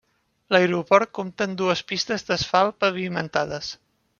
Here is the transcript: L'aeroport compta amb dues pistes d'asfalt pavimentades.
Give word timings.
L'aeroport 0.55 1.11
compta 1.17 1.45
amb 1.49 1.59
dues 1.61 1.83
pistes 1.91 2.25
d'asfalt 2.31 2.81
pavimentades. 2.87 3.71